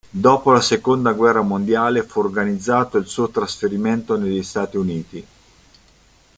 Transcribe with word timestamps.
Dopo 0.09 0.49
la 0.51 0.61
seconda 0.61 1.11
guerra 1.13 1.41
mondiale, 1.43 2.01
fu 2.01 2.21
organizzato 2.21 2.97
il 2.97 3.05
suo 3.05 3.29
trasferimento 3.29 4.17
negli 4.17 4.41
Stati 4.41 4.75
Uniti. 4.77 5.27